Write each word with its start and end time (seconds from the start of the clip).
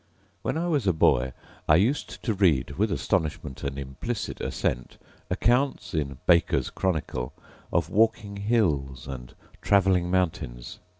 When 0.41 0.57
I 0.57 0.67
was 0.67 0.87
a 0.87 0.93
boy 0.93 1.31
I 1.67 1.75
used 1.75 2.23
to 2.23 2.33
read, 2.33 2.71
with 2.71 2.91
astonishment 2.91 3.63
and 3.63 3.77
implicit 3.77 4.41
assent, 4.41 4.97
accounts 5.29 5.93
in 5.93 6.17
Baker's 6.25 6.71
Chronicle 6.71 7.33
of 7.71 7.91
walking 7.91 8.37
hills 8.37 9.05
and 9.07 9.35
travelling 9.61 10.09
mountains. 10.09 10.79